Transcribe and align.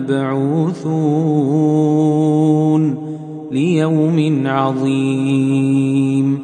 مبعوثون 0.00 1.22
ليوم 3.52 4.42
عظيم 4.46 6.38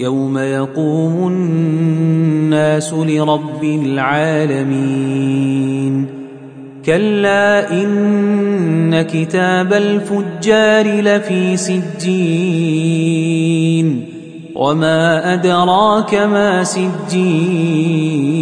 يوم 0.00 0.38
يقوم 0.38 1.28
الناس 1.28 2.92
لرب 2.94 3.64
العالمين 3.64 4.72
كلا 6.86 7.72
إن 7.82 9.02
كتاب 9.02 9.72
الفجار 9.72 11.00
لفي 11.00 11.56
سجين 11.56 13.02
وما 14.54 15.34
أدراك 15.34 16.14
ما 16.14 16.64
سجين 16.64 18.41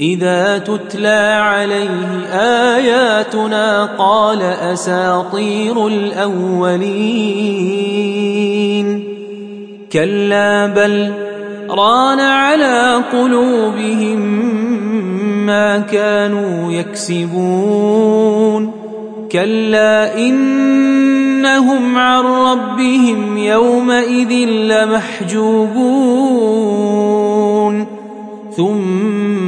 إذا 0.00 0.58
تتلى 0.58 1.40
عليه 1.42 2.26
آياتنا 2.76 3.84
قال 3.98 4.42
أساطير 4.42 5.86
الأولين. 5.86 6.78
كلا 9.92 10.66
بل 10.66 11.12
ران 11.70 12.20
على 12.20 13.02
قلوبهم 13.12 14.18
ما 15.46 15.78
كانوا 15.78 16.72
يكسبون. 16.72 18.72
كلا 19.32 20.18
إنهم 20.18 21.98
عن 21.98 22.24
ربهم 22.24 23.38
يومئذ 23.38 24.32
لمحجوبون. 24.48 25.98
ثم 28.56 29.47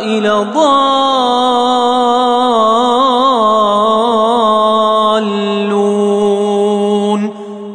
لضالون 0.07 0.57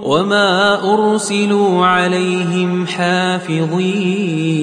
وما 0.03 0.79
أرسلوا 0.95 1.87
عليهم 1.87 2.87
حافظين 2.87 4.63